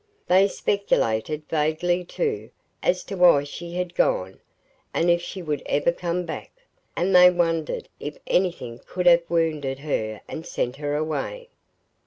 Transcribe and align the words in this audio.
They 0.27 0.47
speculated 0.47 1.43
vaguely, 1.47 2.03
too, 2.03 2.49
as 2.81 3.03
to 3.03 3.15
why 3.15 3.43
she 3.43 3.75
had 3.75 3.93
gone, 3.93 4.39
and 4.95 5.11
if 5.11 5.21
she 5.21 5.43
would 5.43 5.61
ever 5.67 5.91
come 5.91 6.25
back; 6.25 6.49
and 6.95 7.15
they 7.15 7.29
wondered 7.29 7.87
if 7.99 8.17
anything 8.25 8.79
could 8.87 9.05
have 9.05 9.21
wounded 9.29 9.77
her 9.77 10.21
and 10.27 10.43
sent 10.43 10.77
her 10.77 10.95
away. 10.95 11.49